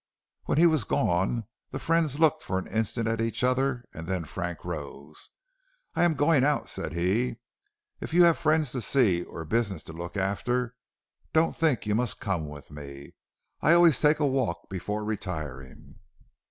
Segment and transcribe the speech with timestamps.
[0.45, 4.23] When he was gone, the friends looked for an instant at each other, and then
[4.25, 5.29] Frank rose.
[5.93, 7.35] "I am going out," said he.
[7.99, 10.75] "If you have friends to see or business to look after,
[11.33, 13.13] don't think you must come with me.
[13.61, 15.99] I always take a walk before retiring."